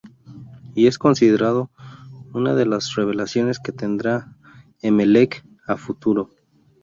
Y 0.73 0.87
es 0.87 0.97
considerado 0.97 1.69
una 2.33 2.55
de 2.55 2.65
las 2.65 2.95
revelaciones 2.95 3.59
que 3.59 3.71
tendrá 3.71 4.35
Emelec 4.81 5.45
a 5.67 5.77
futuro. 5.77 6.31